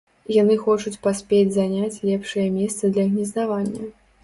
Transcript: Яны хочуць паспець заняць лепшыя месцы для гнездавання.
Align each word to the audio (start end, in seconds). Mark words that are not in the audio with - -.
Яны 0.35 0.53
хочуць 0.61 1.01
паспець 1.07 1.51
заняць 1.59 2.01
лепшыя 2.11 2.47
месцы 2.57 2.93
для 2.99 3.07
гнездавання. 3.13 3.95